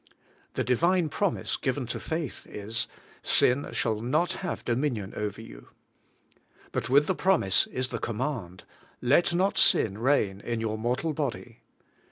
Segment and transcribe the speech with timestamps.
[0.55, 2.87] The Divine promise given to faith is:
[3.21, 5.69] 'Sin shall not have dominion over you.'
[6.71, 8.63] But with the promise is the command:
[8.99, 11.59] 'Let not sin reign in your mortal body.'